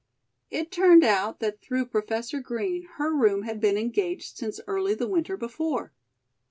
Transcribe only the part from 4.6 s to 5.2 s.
early the